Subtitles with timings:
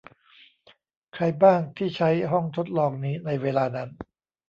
[1.13, 3.89] ใครบ้างที่ใช้ห้องทดลองนี้ในเวลานั้น